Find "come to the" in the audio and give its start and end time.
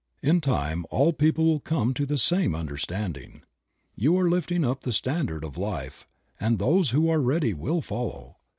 1.59-2.17